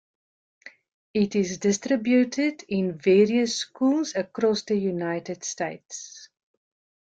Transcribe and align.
It 1.13 1.35
is 1.35 1.59
distributed 1.59 2.63
in 2.67 2.97
various 2.97 3.55
schools 3.57 4.15
across 4.15 4.63
the 4.63 4.75
United 4.75 5.43
States. 5.43 6.27